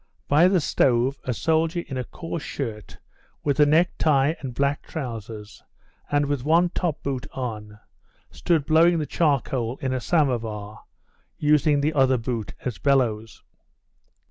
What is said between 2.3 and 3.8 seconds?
shirt with a